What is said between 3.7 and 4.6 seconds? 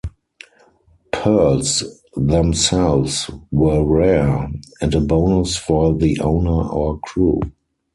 rare